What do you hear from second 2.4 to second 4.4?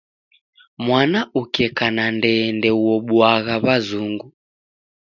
ndeuobuagha w'azungu.